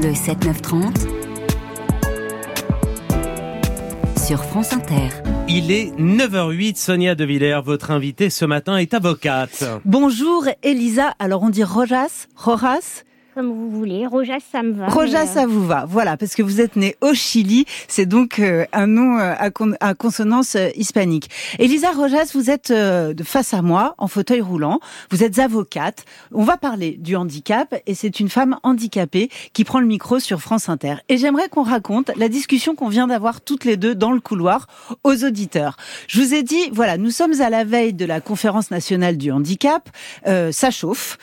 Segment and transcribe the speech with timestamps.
[0.00, 1.08] Le 7-9-30
[4.16, 5.08] sur France Inter.
[5.48, 9.64] Il est 9h08, Sonia De Villers, votre invitée ce matin est avocate.
[9.84, 13.02] Bonjour Elisa, alors on dit Rojas, Rojas
[13.38, 14.04] comme vous voulez.
[14.04, 14.88] Rojas, ça me va.
[14.88, 15.84] Rojas, ça vous va.
[15.84, 17.66] Voilà, parce que vous êtes né au Chili.
[17.86, 19.32] C'est donc euh, un nom euh,
[19.78, 21.30] à, consonance euh, hispanique.
[21.60, 22.74] Elisa Rojas, vous êtes
[23.22, 24.80] face à moi, en fauteuil roulant.
[25.12, 26.04] Vous êtes avocate.
[26.32, 30.40] On va parler du handicap et c'est une femme handicapée qui prend le micro sur
[30.40, 30.96] France Inter.
[31.08, 34.66] Et j'aimerais qu'on raconte la discussion qu'on vient d'avoir toutes les deux dans le couloir
[35.04, 35.76] aux auditeurs.
[36.08, 39.30] Je vous ai dit, voilà, nous sommes à la veille de la conférence nationale du
[39.30, 39.88] handicap.
[40.24, 41.18] ça chauffe.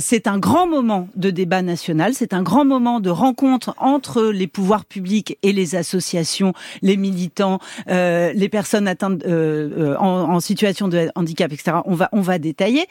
[0.00, 2.14] c'est un grand moment de débat débat national.
[2.14, 7.58] C'est un grand moment de rencontre entre les pouvoirs publics et les associations, les militants,
[7.90, 11.76] euh, les personnes atteintes euh, euh, en, situation de handicap, etc.
[11.84, 12.86] On va on va détailler.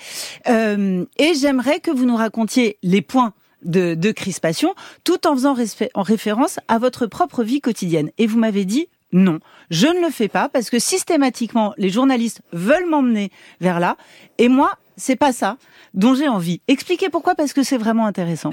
[0.48, 5.56] et j'aimerais que vous nous racontiez les points de, de, crispation, tout en faisant
[5.96, 8.12] en référence à votre propre vie quotidienne.
[8.20, 12.42] Et vous m'avez dit non, je ne le fais pas parce que systématiquement les journalistes
[12.52, 13.32] veulent m'emmener
[13.62, 13.96] vers là,
[14.38, 15.58] et moi c'est pas ça
[15.94, 16.62] dont j'ai envie.
[16.68, 18.52] Expliquez pourquoi, parce que c'est vraiment intéressant.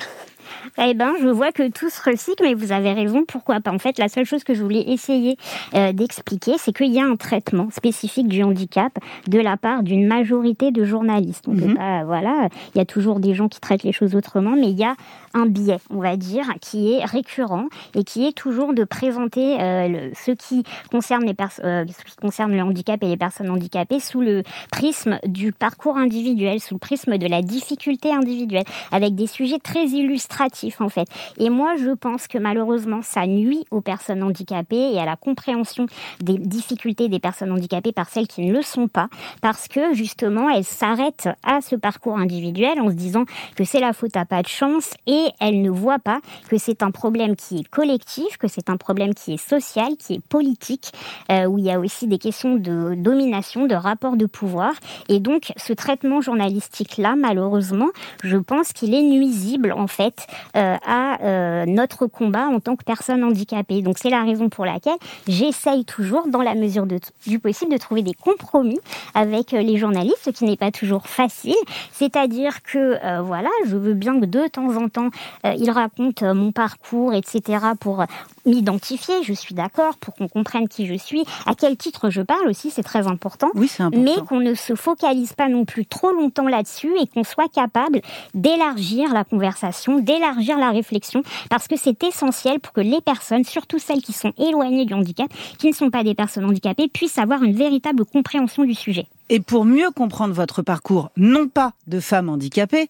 [0.79, 3.25] Eh ben, je vois que tout se recycle, mais vous avez raison.
[3.27, 5.37] Pourquoi pas En fait, la seule chose que je voulais essayer
[5.75, 8.93] euh, d'expliquer, c'est qu'il y a un traitement spécifique du handicap
[9.27, 11.49] de la part d'une majorité de journalistes.
[11.49, 11.77] Mhm.
[12.07, 14.85] voilà, il y a toujours des gens qui traitent les choses autrement, mais il y
[14.85, 14.95] a
[15.35, 20.11] un biais, on va dire, qui est récurrent et qui est toujours de présenter euh,
[20.15, 21.35] ce qui concerne les
[21.65, 25.97] euh, ce qui concerne le handicap et les personnes handicapées sous le prisme du parcours
[25.97, 30.40] individuel, sous le prisme de la difficulté individuelle, avec des sujets très illustratifs
[30.81, 31.07] en fait.
[31.39, 35.87] Et moi, je pense que malheureusement, ça nuit aux personnes handicapées et à la compréhension
[36.21, 39.09] des difficultés des personnes handicapées par celles qui ne le sont pas,
[39.43, 43.25] parce que justement, elles s'arrêtent à ce parcours individuel en se disant
[43.55, 46.57] que c'est la faute à pas de chance et et elle ne voit pas que
[46.57, 50.21] c'est un problème qui est collectif, que c'est un problème qui est social, qui est
[50.21, 50.93] politique,
[51.31, 54.73] euh, où il y a aussi des questions de domination, de rapport de pouvoir.
[55.09, 57.89] Et donc, ce traitement journalistique-là, malheureusement,
[58.23, 60.27] je pense qu'il est nuisible, en fait,
[60.57, 63.83] euh, à euh, notre combat en tant que personne handicapée.
[63.83, 64.99] Donc, c'est la raison pour laquelle
[65.29, 66.87] j'essaye toujours, dans la mesure
[67.27, 68.81] du possible, de trouver des compromis
[69.15, 71.57] avec les journalistes, ce qui n'est pas toujours facile.
[71.93, 75.11] C'est-à-dire que, voilà, je veux bien que de temps en temps,
[75.45, 78.05] euh, il raconte euh, mon parcours, etc., pour
[78.47, 82.49] m'identifier, je suis d'accord, pour qu'on comprenne qui je suis, à quel titre je parle
[82.49, 83.51] aussi, c'est très important.
[83.55, 84.05] Oui, c'est important.
[84.05, 88.01] Mais qu'on ne se focalise pas non plus trop longtemps là-dessus et qu'on soit capable
[88.35, 93.79] d'élargir la conversation, d'élargir la réflexion, parce que c'est essentiel pour que les personnes, surtout
[93.79, 97.43] celles qui sont éloignées du handicap, qui ne sont pas des personnes handicapées, puissent avoir
[97.43, 99.07] une véritable compréhension du sujet.
[99.29, 102.89] Et pour mieux comprendre votre parcours, non pas de femme handicapée,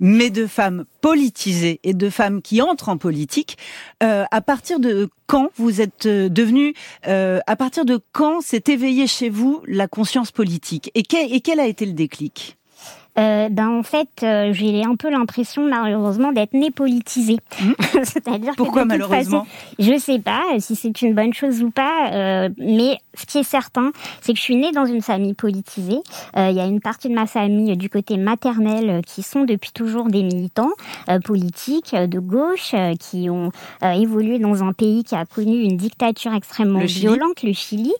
[0.00, 3.58] mais de femmes politisées et de femmes qui entrent en politique.
[4.02, 6.74] Euh, à partir de quand vous êtes euh, devenue,
[7.06, 10.90] euh, à partir de quand s'est éveillée chez vous la conscience politique?
[10.94, 12.56] Et quel a été le déclic?
[13.18, 17.38] Euh, ben en fait, euh, j'ai un peu l'impression malheureusement d'être née politisée.
[17.60, 17.72] Mmh.
[18.04, 19.46] C'est-à-dire pourquoi malheureusement
[19.78, 23.44] Je sais pas si c'est une bonne chose ou pas, euh, mais ce qui est
[23.44, 23.90] certain,
[24.20, 26.00] c'est que je suis née dans une famille politisée.
[26.36, 30.06] Il y a une partie de ma famille du côté maternel qui sont depuis toujours
[30.06, 30.70] des militants
[31.24, 33.50] politiques de gauche qui ont
[33.82, 37.92] évolué dans un pays qui a connu une dictature extrêmement violente, le Chili.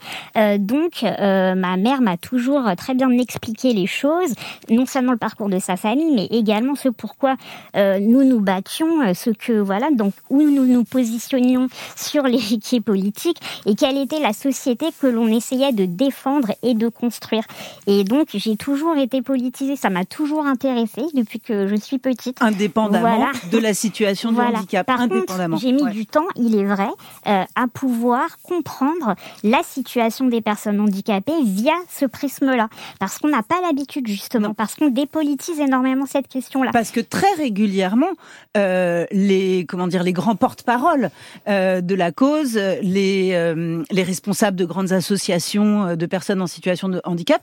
[0.58, 4.32] donc ma mère m'a toujours très bien expliqué les choses,
[4.70, 7.36] non seulement le parcours de sa famille, mais également ce pourquoi
[7.76, 12.80] euh, nous nous battions, euh, ce que voilà, donc où nous nous positionnions sur l'échiquier
[12.80, 17.44] politique et quelle était la société que l'on essayait de défendre et de construire.
[17.86, 22.42] Et donc j'ai toujours été politisée, ça m'a toujours intéressée depuis que je suis petite.
[22.42, 24.86] Indépendamment de la situation du handicap.
[24.86, 25.56] Par indépendamment.
[25.56, 26.88] J'ai mis du temps, il est vrai,
[27.26, 32.68] euh, à pouvoir comprendre la situation des personnes handicapées via ce prisme-là,
[32.98, 36.70] parce qu'on n'a pas l'habitude justement, parce qu'on dépolitise énormément cette question-là.
[36.72, 38.10] Parce que très régulièrement,
[38.56, 41.10] euh, les comment dire, les grands porte-parole
[41.48, 46.88] euh, de la cause, les euh, les responsables de grandes associations de personnes en situation
[46.88, 47.42] de handicap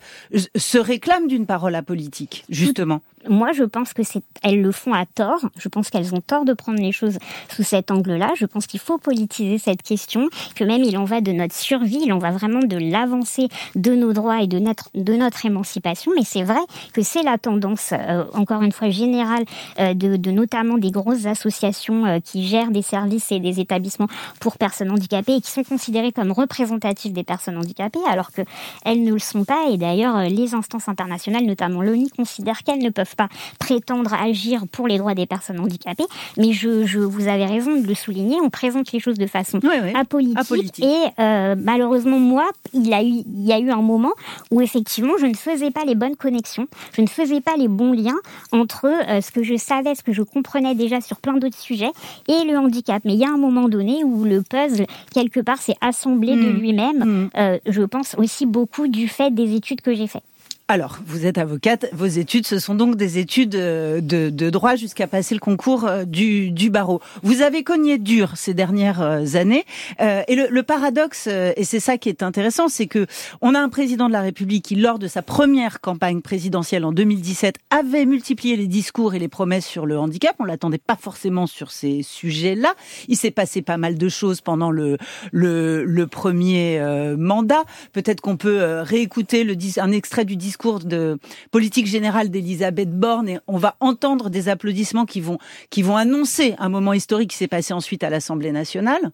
[0.55, 3.01] se réclament d'une parole apolitique, justement.
[3.29, 5.49] Moi, je pense que c'est elles le font à tort.
[5.57, 7.17] Je pense qu'elles ont tort de prendre les choses
[7.49, 8.31] sous cet angle-là.
[8.35, 11.99] Je pense qu'il faut politiser cette question, que même il en va de notre survie,
[12.05, 16.11] il en va vraiment de l'avancée de nos droits et de notre de notre émancipation.
[16.15, 16.59] Mais c'est vrai
[16.93, 17.93] que c'est la la tendance,
[18.33, 19.45] encore une fois générale,
[19.77, 24.07] de, de, notamment des grosses associations qui gèrent des services et des établissements
[24.39, 28.41] pour personnes handicapées et qui sont considérées comme représentatives des personnes handicapées, alors que
[28.85, 29.69] elles ne le sont pas.
[29.69, 33.29] Et d'ailleurs, les instances internationales, notamment l'ONU, considèrent qu'elles ne peuvent pas
[33.59, 36.07] prétendre agir pour les droits des personnes handicapées.
[36.37, 39.59] Mais je, je vous avez raison de le souligner, on présente les choses de façon
[39.95, 40.37] apolitique,
[40.83, 44.13] Et euh, malheureusement, moi, il, a eu, il y a eu un moment
[44.51, 47.93] où effectivement, je ne faisais pas les bonnes connexions, je ne faisais pas les bons
[47.93, 48.17] liens
[48.51, 51.91] entre euh, ce que je savais, ce que je comprenais déjà sur plein d'autres sujets
[52.27, 53.01] et le handicap.
[53.05, 56.49] Mais il y a un moment donné où le puzzle, quelque part, s'est assemblé de
[56.49, 56.57] hmm.
[56.57, 57.03] lui-même.
[57.03, 57.29] Hmm.
[57.37, 60.23] Euh, je pense aussi beaucoup du fait des études que j'ai faites.
[60.69, 64.75] Alors, vous êtes avocate, vos études, ce sont donc des études euh, de, de droit
[64.75, 66.99] jusqu'à passer le concours euh, du, du, barreau.
[67.23, 69.63] Vous avez cogné dur ces dernières euh, années,
[70.01, 73.07] et le, le paradoxe, et c'est ça qui est intéressant, c'est que
[73.39, 76.91] on a un président de la République qui, lors de sa première campagne présidentielle en
[76.91, 80.35] 2017, avait multiplié les discours et les promesses sur le handicap.
[80.39, 82.73] On l'attendait pas forcément sur ces sujets-là.
[83.07, 84.97] Il s'est passé pas mal de choses pendant le,
[85.31, 86.81] le, le premier
[87.17, 87.63] mandat.
[87.93, 91.19] Peut-être qu'on peut réécouter le, un extrait du discours discours de
[91.51, 95.37] politique générale d'Elisabeth Borne et on va entendre des applaudissements qui vont,
[95.69, 99.11] qui vont annoncer un moment historique qui s'est passé ensuite à l'Assemblée nationale.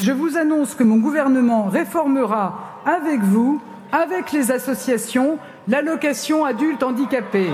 [0.00, 3.60] Je vous annonce que mon gouvernement réformera avec vous,
[3.90, 7.48] avec les associations, l'allocation adulte handicapé.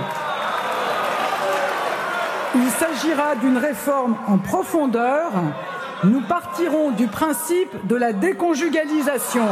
[2.53, 5.31] Il s'agira d'une réforme en profondeur.
[6.03, 9.47] Nous partirons du principe de la déconjugalisation.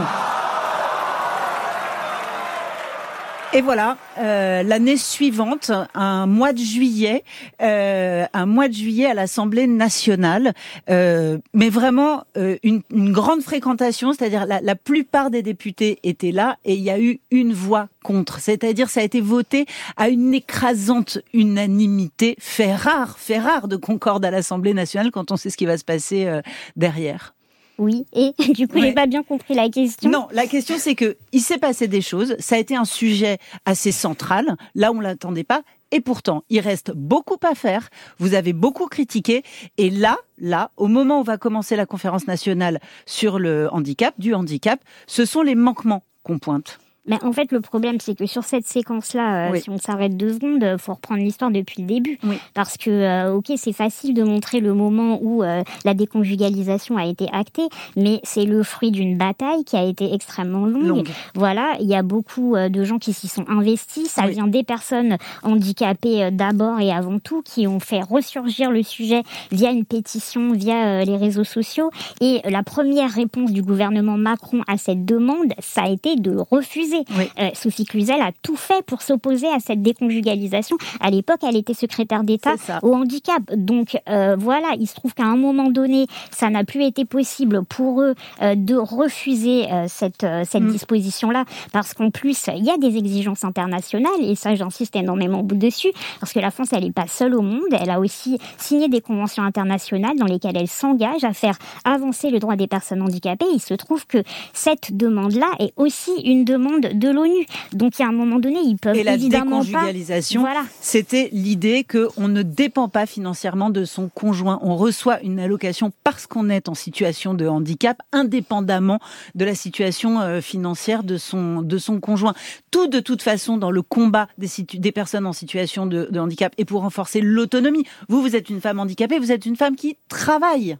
[3.52, 7.24] Et voilà, euh, l'année suivante, un mois de juillet,
[7.64, 10.54] euh, un mois de juillet à l'Assemblée nationale,
[10.92, 16.32] euh, mais vraiment euh, une, une, grande fréquentation, c'est-à-dire la, la, plupart des députés étaient
[16.32, 19.66] là et il y a eu une voix contre, c'est-à-dire ça a été voté
[19.98, 25.38] à une écrasante unanimité, fait rare, fait rare de concorde à l'Assemblée nationale quand on
[25.38, 26.42] sait ce qui va se passer euh,
[26.76, 27.34] derrière.
[27.80, 30.10] Oui, et du coup, j'ai pas bien compris la question.
[30.12, 32.36] Non, la question c'est que il s'est passé des choses.
[32.40, 34.58] Ça a été un sujet assez central.
[34.76, 35.64] Là, on l'attendait pas.
[35.92, 37.90] Et pourtant, il reste beaucoup à faire.
[38.20, 39.44] Vous avez beaucoup critiqué.
[39.78, 44.36] Et là, là, au moment où va commencer la conférence nationale sur le handicap, du
[44.36, 46.80] handicap, ce sont les manquements qu'on pointe.
[47.06, 50.34] Mais en fait, le problème, c'est que sur cette séquence-là, euh, si on s'arrête deux
[50.34, 52.20] secondes, il faut reprendre l'histoire depuis le début.
[52.54, 57.06] Parce que, euh, ok, c'est facile de montrer le moment où euh, la déconjugalisation a
[57.06, 61.10] été actée, mais c'est le fruit d'une bataille qui a été extrêmement longue.
[61.36, 64.10] Voilà, il y a beaucoup de gens qui s'y sont investis.
[64.10, 69.24] Ça vient des personnes handicapées d'abord et avant tout, qui ont fait ressurgir le sujet
[69.52, 71.90] via une pétition, via les réseaux sociaux.
[72.22, 76.89] Et la première réponse du gouvernement Macron à cette demande, ça a été de refuser
[76.96, 80.78] euh, Sophie Cluzel a tout fait pour s'opposer à cette déconjugalisation.
[81.00, 83.42] À l'époque, elle était secrétaire d'État au handicap.
[83.56, 87.64] Donc euh, voilà, il se trouve qu'à un moment donné, ça n'a plus été possible
[87.64, 90.72] pour eux euh, de refuser cette, cette mm.
[90.72, 95.92] disposition-là, parce qu'en plus, il y a des exigences internationales, et ça, j'insiste énormément dessus,
[96.20, 99.02] parce que la France, elle n'est pas seule au monde, elle a aussi signé des
[99.02, 103.46] conventions internationales dans lesquelles elle s'engage à faire avancer le droit des personnes handicapées.
[103.54, 107.46] Il se trouve que cette demande-là est aussi une demande de l'ONU.
[107.74, 110.46] Donc il y a un moment donné, ils peuvent Et la évidemment déconjugalisation,
[110.82, 114.60] c'était l'idée qu'on ne dépend pas financièrement de son conjoint.
[114.62, 119.00] On reçoit une allocation parce qu'on est en situation de handicap, indépendamment
[119.36, 122.34] de la situation euh, financière de son de son conjoint.
[122.72, 126.54] Tout de toute façon dans le combat des, des personnes en situation de, de handicap
[126.58, 127.86] et pour renforcer l'autonomie.
[128.08, 130.78] Vous, vous êtes une femme handicapée, vous êtes une femme qui travaille.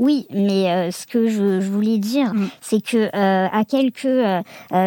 [0.00, 2.48] Oui, mais euh, ce que je, voulais dire, mm.
[2.62, 4.42] c'est que euh, à quelques euh,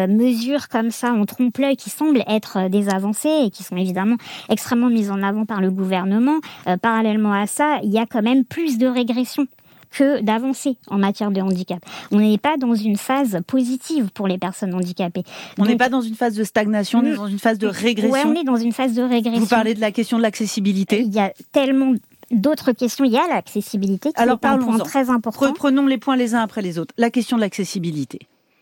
[0.08, 4.16] mesures comme ça en trompe-l'œil qui semblent être des avancées et qui sont évidemment
[4.48, 6.40] extrêmement mises en avant par le gouvernement,
[6.82, 9.46] parallèlement à ça, il y a quand même plus de régression
[9.94, 11.78] que d'avancer en matière de handicap.
[12.10, 15.22] On n'est pas dans une phase positive pour les personnes handicapées.
[15.58, 18.12] On n'est pas dans une phase de stagnation, on est dans une phase de régression.
[18.12, 19.40] Oui, on est dans une phase de régression.
[19.40, 21.02] Vous parlez de la question de l'accessibilité.
[21.02, 21.94] Il y a tellement
[22.34, 23.04] d'autres questions.
[23.04, 25.52] Il y a l'accessibilité qui Alors, est un point très important.
[25.52, 26.94] Prenons les points les uns après les autres.
[26.98, 28.20] La question de l'accessibilité.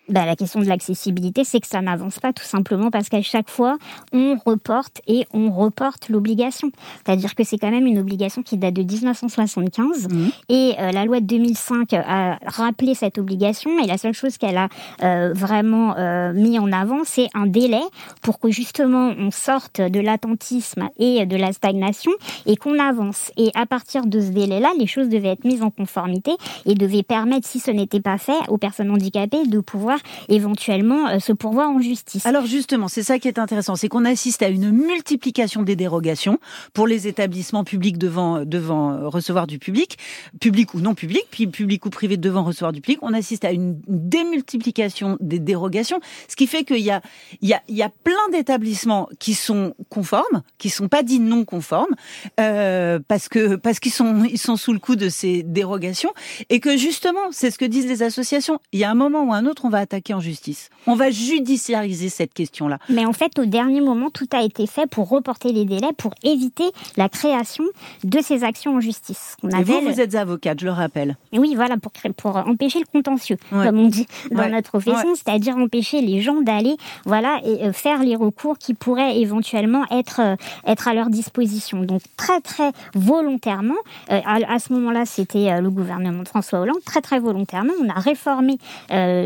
[0.09, 3.49] Bah, la question de l'accessibilité, c'est que ça n'avance pas tout simplement parce qu'à chaque
[3.49, 3.79] fois,
[4.13, 6.73] on reporte et on reporte l'obligation.
[7.05, 10.29] C'est-à-dire que c'est quand même une obligation qui date de 1975 mmh.
[10.49, 14.57] et euh, la loi de 2005 a rappelé cette obligation et la seule chose qu'elle
[14.57, 14.69] a
[15.05, 17.83] euh, vraiment euh, mis en avant, c'est un délai
[18.23, 22.11] pour que justement on sorte de l'attentisme et de la stagnation
[22.47, 23.31] et qu'on avance.
[23.37, 26.33] Et à partir de ce délai-là, les choses devaient être mises en conformité
[26.67, 29.92] et devaient permettre, si ce n'était pas fait, aux personnes handicapées de pouvoir
[30.29, 32.25] éventuellement se pourvoir en justice.
[32.27, 36.39] Alors justement, c'est ça qui est intéressant, c'est qu'on assiste à une multiplication des dérogations
[36.73, 39.99] pour les établissements publics devant devant recevoir du public,
[40.41, 42.99] public ou non public, puis public ou privé devant recevoir du public.
[43.03, 47.03] On assiste à une démultiplication des dérogations, ce qui fait qu'il y a
[47.41, 51.21] il y a il y a plein d'établissements qui sont conformes, qui sont pas dits
[51.21, 51.95] non conformes,
[52.41, 56.13] euh, parce que parce qu'ils sont ils sont sous le coup de ces dérogations
[56.51, 58.59] et que justement, c'est ce que disent les associations.
[58.73, 60.71] Il y a un moment ou un autre, on va attaquer en justice.
[60.87, 62.79] On va judiciariser cette question-là.
[62.89, 66.15] Mais en fait, au dernier moment, tout a été fait pour reporter les délais, pour
[66.23, 66.65] éviter
[66.97, 67.65] la création
[68.05, 69.37] de ces actions en justice.
[69.43, 71.17] On et vous, vous êtes avocate, je le rappelle.
[71.33, 75.57] Et oui, voilà, pour, pour empêcher le contentieux, comme on dit dans notre profession, c'est-à-dire
[75.57, 80.37] empêcher les gens d'aller, voilà, et euh, faire les recours qui pourraient éventuellement être euh,
[80.67, 81.83] être à leur disposition.
[81.83, 83.75] Donc très très volontairement,
[84.11, 87.99] euh, à, ce moment-là, c'était le gouvernement de François Hollande, très très volontairement, on a
[87.99, 88.59] réformé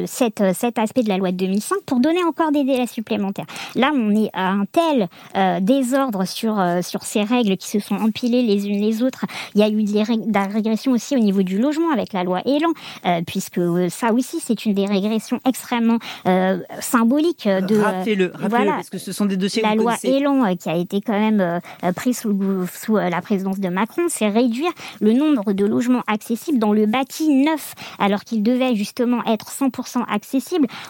[0.06, 3.46] cette, cet aspect de la loi de 2005 pour donner encore des délais supplémentaires.
[3.74, 5.08] Là, on est à un tel
[5.62, 9.24] désordre sur sur ces règles qui se sont empilées les unes les autres.
[9.54, 12.42] Il y a eu de la régression aussi au niveau du logement avec la loi
[12.44, 12.72] Elan,
[13.26, 13.60] puisque
[13.90, 15.98] ça aussi c'est une des régressions extrêmement
[16.80, 20.18] symboliques de rappelez-le, voilà, parce que ce sont des dossiers la que loi connaissez.
[20.18, 21.60] Elan qui a été quand même
[21.94, 22.36] prise sous,
[22.72, 27.28] sous la présidence de Macron, c'est réduire le nombre de logements accessibles dans le bâti
[27.32, 30.35] neuf, alors qu'il devait justement être 100% accessible.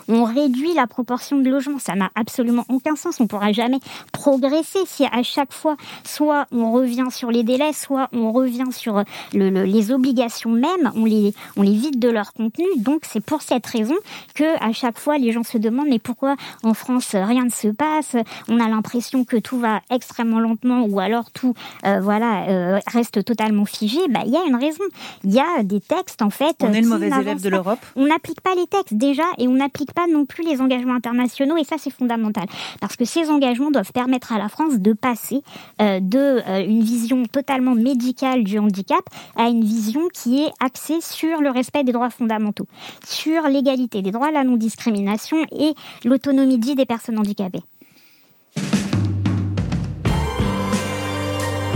[0.09, 3.21] On réduit la proportion de logements, ça n'a absolument aucun sens.
[3.21, 3.81] On pourra jamais
[4.12, 9.03] progresser si à chaque fois, soit on revient sur les délais, soit on revient sur
[9.33, 12.67] le, les obligations même, on les, on les vide de leur contenu.
[12.79, 13.97] Donc c'est pour cette raison
[14.35, 17.69] que à chaque fois les gens se demandent mais pourquoi en France rien ne se
[17.69, 18.17] passe?
[18.49, 23.25] On a l'impression que tout va extrêmement lentement ou alors tout euh, voilà euh, reste
[23.25, 23.99] totalement figé.
[24.09, 24.85] Bah il y a une raison.
[25.25, 26.57] Il y a des textes en fait.
[26.61, 27.79] On est le mauvais élève de l'Europe.
[27.97, 31.57] On n'applique pas les textes déjà et on n'applique pas non plus les engagements internationaux
[31.57, 32.47] et ça c'est fondamental
[32.81, 35.43] parce que ces engagements doivent permettre à la France de passer
[35.81, 39.05] euh, de une vision totalement médicale du handicap
[39.37, 42.66] à une vision qui est axée sur le respect des droits fondamentaux,
[43.05, 45.75] sur l'égalité des droits, la non-discrimination et
[46.05, 47.62] l'autonomie des personnes handicapées.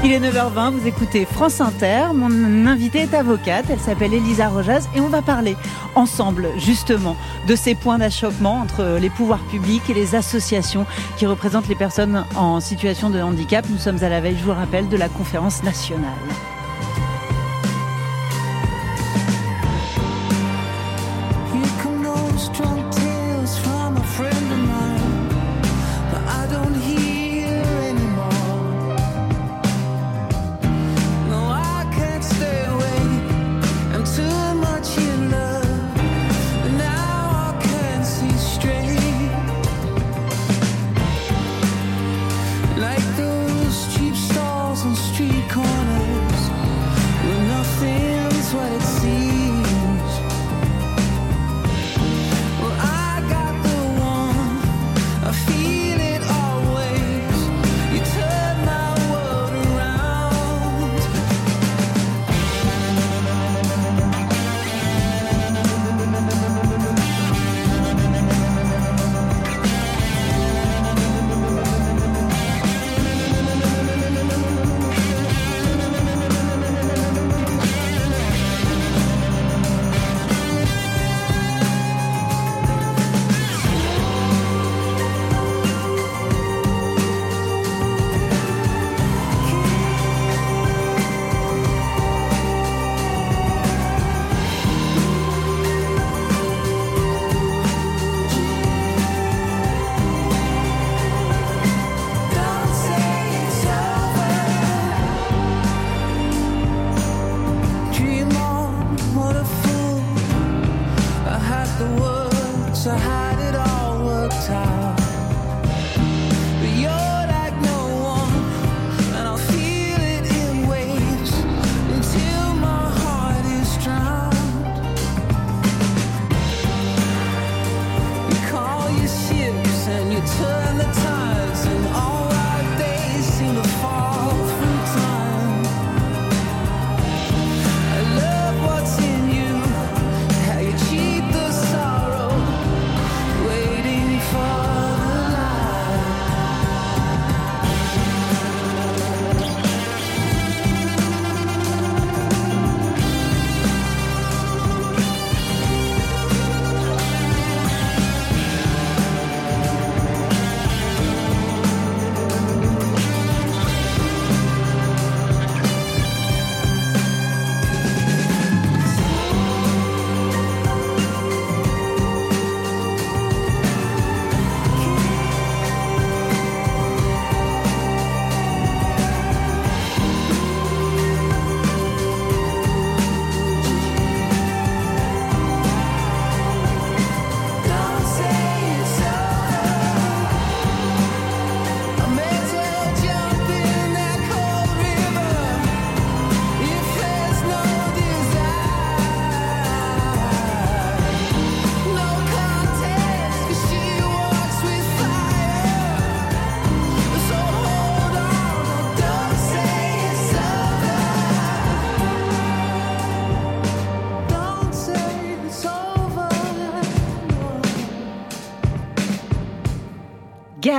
[0.02, 2.06] Il est 9h20, vous écoutez France Inter.
[2.14, 5.56] Mon invitée est avocate, elle s'appelle Elisa Rojas et on va parler
[5.94, 7.16] ensemble justement
[7.46, 10.86] de ces points d'achoppement entre les pouvoirs publics et les associations
[11.18, 13.66] qui représentent les personnes en situation de handicap.
[13.68, 16.08] Nous sommes à la veille, je vous rappelle, de la conférence nationale.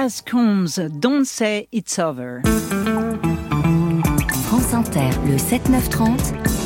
[0.01, 2.41] Gas Combs, Don't Say It's Over.
[4.47, 6.60] France Inter, le 7-9-30,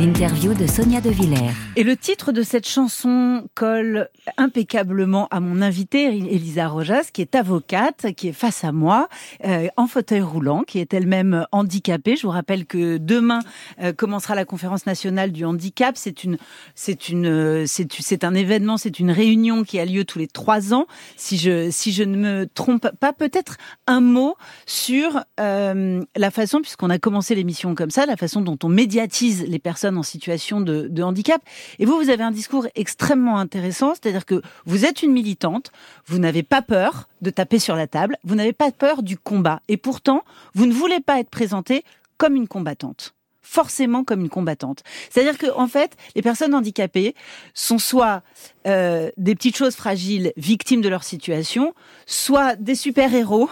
[0.00, 1.50] l'interview de Sonia De Villers.
[1.76, 7.34] Et le titre de cette chanson colle impeccablement à mon invitée, Elisa Rojas, qui est
[7.34, 9.10] avocate, qui est face à moi,
[9.44, 12.16] euh, en fauteuil roulant, qui est elle-même handicapée.
[12.16, 13.40] Je vous rappelle que demain
[13.82, 15.98] euh, commencera la conférence nationale du handicap.
[15.98, 16.38] C'est une,
[16.74, 20.72] c'est une, euh, c'est, un événement, c'est une réunion qui a lieu tous les trois
[20.72, 20.86] ans.
[21.16, 26.90] Si je, si je ne me trompe pas, peut-être un mot sur la façon, puisqu'on
[26.90, 31.02] a commencé l'émission comme ça, la façon dont on médiatise les personnes en situation de,
[31.02, 31.42] handicap.
[31.78, 35.72] Et vous, vous avez un discours extrêmement intéressant, c'est-à-dire que vous êtes une militante,
[36.06, 39.60] vous n'avez pas peur de taper sur la table, vous n'avez pas peur du combat,
[39.68, 41.84] et pourtant, vous ne voulez pas être présentée
[42.18, 43.14] comme une combattante
[43.50, 44.84] forcément comme une combattante.
[45.10, 47.16] C'est-à-dire que en fait, les personnes handicapées
[47.52, 48.22] sont soit
[48.66, 51.74] euh, des petites choses fragiles, victimes de leur situation,
[52.06, 53.50] soit des super-héros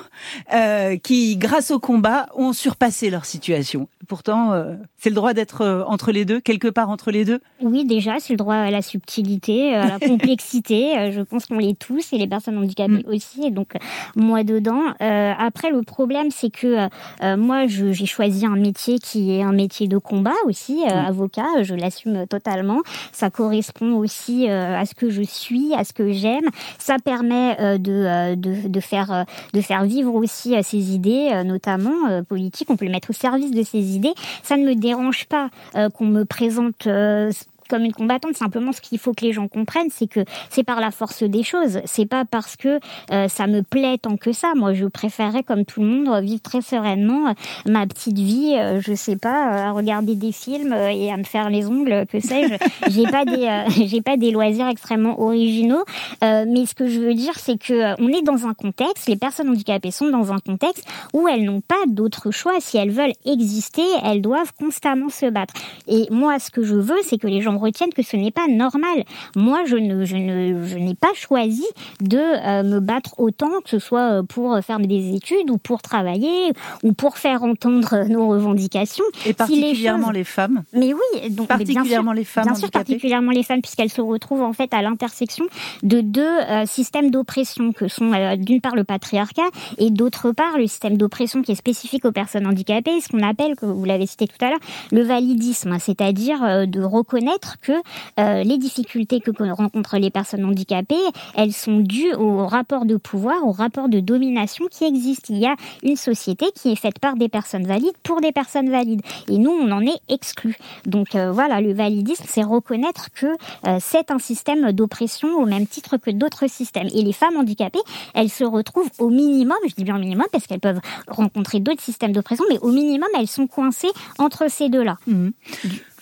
[0.54, 3.88] euh, qui, grâce au combat, ont surpassé leur situation.
[4.06, 7.40] Pourtant, euh, c'est le droit d'être euh, entre les deux, quelque part entre les deux?
[7.62, 10.96] Oui, déjà, c'est le droit à la subtilité, à la complexité.
[10.98, 13.14] Euh, je pense qu'on l'est tous, et les personnes handicapées Mm.
[13.14, 13.72] aussi, et donc
[14.16, 14.80] moi dedans.
[15.00, 16.88] Euh, après, le problème, c'est que
[17.22, 21.06] euh, moi, j'ai choisi un métier qui est un métier de combat aussi, euh, Mm.
[21.06, 22.80] avocat, je l'assume totalement.
[23.12, 26.48] Ça correspond aussi euh, à ce que je suis, à ce que j'aime.
[26.78, 29.22] Ça permet euh, de, euh, de, de, faire, euh,
[29.54, 32.68] de faire vivre aussi euh, ces idées, euh, notamment euh, politiques.
[32.70, 34.14] On peut les mettre au service de ces idées.
[34.42, 37.30] Ça ne me dérange pas euh, qu'on me présente euh,
[37.68, 38.36] comme une combattante.
[38.36, 41.42] Simplement, ce qu'il faut que les gens comprennent, c'est que c'est par la force des
[41.42, 41.80] choses.
[41.84, 42.80] C'est pas parce que
[43.12, 44.52] euh, ça me plaît tant que ça.
[44.54, 47.32] Moi, je préférerais, comme tout le monde, vivre très sereinement euh,
[47.66, 48.56] ma petite vie.
[48.58, 52.06] euh, je sais pas, euh, à regarder des films et à me faire les ongles,
[52.06, 52.54] que sais-je.
[52.90, 55.84] j'ai pas des, euh, j'ai pas des loisirs extrêmement originaux.
[56.22, 59.08] Mais ce que je veux dire, c'est que on est dans un contexte.
[59.08, 62.54] Les personnes handicapées sont dans un contexte où elles n'ont pas d'autre choix.
[62.60, 65.54] Si elles veulent exister, elles doivent constamment se battre.
[65.86, 68.46] Et moi, ce que je veux, c'est que les gens retiennent que ce n'est pas
[68.48, 69.04] normal.
[69.36, 71.64] Moi, je ne, je ne, je n'ai pas choisi
[72.00, 75.82] de euh, me battre autant, que ce soit euh, pour faire des études ou pour
[75.82, 79.04] travailler ou pour faire entendre euh, nos revendications.
[79.26, 80.62] Et particulièrement choses- les femmes.
[80.72, 83.90] Mais oui, donc mais bien sûr, Particulièrement les femmes Bien sûr, particulièrement les femmes, puisqu'elles
[83.90, 85.46] se retrouvent en fait à l'intersection
[85.82, 90.58] de deux euh, systèmes d'oppression que sont euh, d'une part le patriarcat et d'autre part
[90.58, 94.06] le système d'oppression qui est spécifique aux personnes handicapées, ce qu'on appelle, que vous l'avez
[94.06, 94.58] cité tout à l'heure,
[94.92, 97.72] le validisme, c'est-à-dire euh, de reconnaître que
[98.18, 100.94] euh, les difficultés que rencontrent les personnes handicapées,
[101.34, 105.30] elles sont dues au rapport de pouvoir, au rapport de domination qui existe.
[105.30, 108.70] Il y a une société qui est faite par des personnes valides pour des personnes
[108.70, 110.56] valides, et nous on en est exclus.
[110.86, 113.26] Donc euh, voilà, le validisme, c'est reconnaître que
[113.66, 116.88] euh, c'est un système d'oppression au même titre que d'autres systèmes.
[116.94, 117.78] Et les femmes handicapées,
[118.14, 121.82] elles se retrouvent au minimum, je dis bien au minimum parce qu'elles peuvent rencontrer d'autres
[121.82, 124.98] systèmes d'oppression, mais au minimum, elles sont coincées entre ces deux-là.
[125.06, 125.32] Mhm.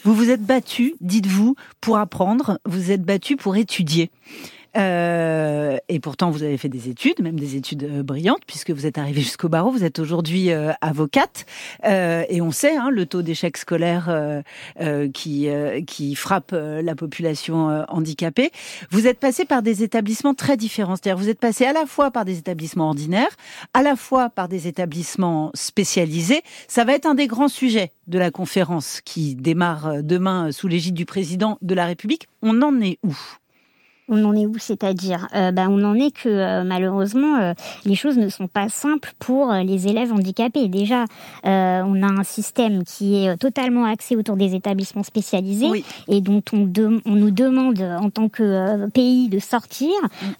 [0.07, 4.13] Vous vous êtes battu, dites-vous, pour apprendre, vous êtes battu pour étudier.
[4.77, 8.87] Euh, et pourtant, vous avez fait des études, même des études euh, brillantes, puisque vous
[8.87, 9.71] êtes arrivé jusqu'au barreau.
[9.71, 11.47] Vous êtes aujourd'hui euh, avocate,
[11.85, 14.43] Euh, et on sait hein, le taux d'échec scolaire euh,
[14.81, 15.49] euh, qui
[15.87, 18.51] qui frappe la population handicapée.
[18.91, 20.97] Vous êtes passé par des établissements très différents.
[20.97, 23.37] C'est-à-dire, vous êtes passé à la fois par des établissements ordinaires,
[23.75, 26.43] à la fois par des établissements spécialisés.
[26.69, 30.95] Ça va être un des grands sujets de la conférence qui démarre demain sous l'égide
[30.95, 32.29] du président de la République.
[32.43, 33.17] On en est où?
[34.09, 37.97] On en est où C'est-à-dire, euh, ben, on en est que euh, malheureusement, euh, les
[37.97, 40.69] choses ne sont pas simples pour euh, les élèves handicapés.
[40.69, 41.05] Déjà,
[41.45, 45.85] on a un système qui est totalement axé autour des établissements spécialisés Oui.
[46.09, 49.91] et dont on, de- on nous demande en tant que pays de sortir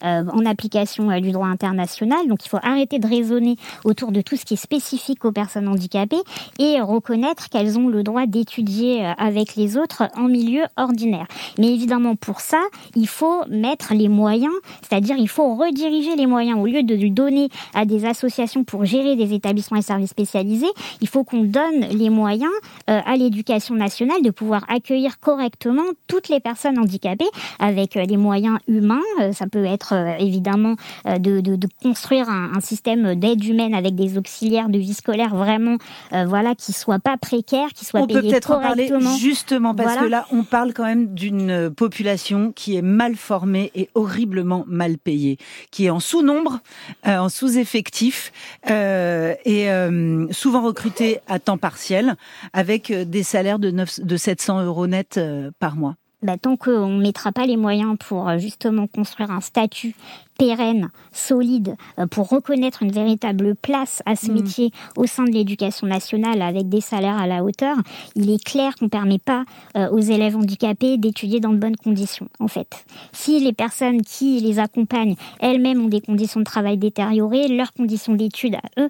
[0.03, 2.27] euh, en application du droit international.
[2.27, 5.67] Donc, il faut arrêter de raisonner autour de tout ce qui est spécifique aux personnes
[5.67, 6.21] handicapées
[6.59, 11.27] et reconnaître qu'elles ont le droit d'étudier avec les autres en milieu ordinaire.
[11.57, 12.61] Mais évidemment, pour ça,
[12.95, 14.53] il faut mettre les moyens,
[14.87, 16.59] c'est-à-dire il faut rediriger les moyens.
[16.59, 20.67] Au lieu de lui donner à des associations pour gérer des établissements et services spécialisés,
[21.01, 22.51] il faut qu'on donne les moyens
[22.89, 27.25] euh, à l'éducation nationale de pouvoir accueillir correctement toutes les personnes handicapées
[27.59, 29.01] avec euh, des moyens humains.
[29.21, 33.73] Euh, ça peut être euh, évidemment de, de, de construire un, un système d'aide humaine
[33.73, 35.77] avec des auxiliaires de vie scolaire vraiment,
[36.11, 38.89] voilà, qui soient pas précaires, qui soient On peut peut-être en parler
[39.19, 40.01] justement parce Voilà.
[40.05, 44.97] que là, on parle quand même d'une population qui est mal formée et horriblement mal
[44.97, 45.37] payée,
[45.71, 46.59] qui est en sous-nombre,
[47.07, 48.31] euh, en sous-effectif
[48.69, 52.15] euh, et euh, souvent recrutée à temps partiel
[52.53, 55.19] avec des salaires de, 9, de 700 euros net
[55.59, 55.95] par mois.
[56.23, 59.93] Bah, tant qu'on ne mettra pas les moyens pour euh, justement construire un statut
[60.39, 64.33] pérenne, solide, euh, pour reconnaître une véritable place à ce Mm.
[64.33, 67.75] métier au sein de l'éducation nationale avec des salaires à la hauteur,
[68.15, 71.75] il est clair qu'on ne permet pas euh, aux élèves handicapés d'étudier dans de bonnes
[71.77, 72.85] conditions, en fait.
[73.13, 78.13] Si les personnes qui les accompagnent elles-mêmes ont des conditions de travail détériorées, leurs conditions
[78.15, 78.89] d'études à eux,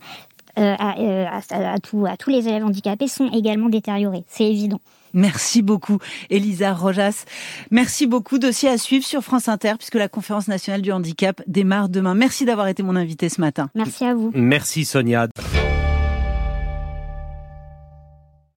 [0.55, 4.23] à, à- à tout- à tous les élèves handicapés sont également détériorées.
[4.27, 4.79] C'est évident.
[5.17, 5.97] Merci beaucoup,
[6.29, 7.25] Elisa Rojas.
[7.71, 8.37] Merci beaucoup.
[8.37, 12.13] Dossier à suivre sur France Inter, puisque la conférence nationale du handicap démarre demain.
[12.13, 13.69] Merci d'avoir été mon invité ce matin.
[13.73, 14.31] Merci à vous.
[14.35, 15.27] Merci Sonia.